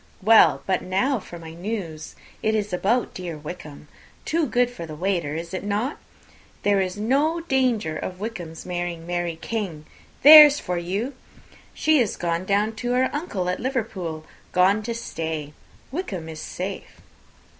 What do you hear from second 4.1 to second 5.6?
too good for the waiter, is